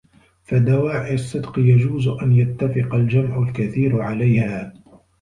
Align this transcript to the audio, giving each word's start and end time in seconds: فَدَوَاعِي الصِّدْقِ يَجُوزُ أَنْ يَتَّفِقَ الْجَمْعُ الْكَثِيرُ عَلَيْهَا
فَدَوَاعِي 0.43 1.13
الصِّدْقِ 1.13 1.59
يَجُوزُ 1.59 2.07
أَنْ 2.07 2.33
يَتَّفِقَ 2.33 2.95
الْجَمْعُ 2.95 3.37
الْكَثِيرُ 3.43 4.01
عَلَيْهَا 4.01 4.73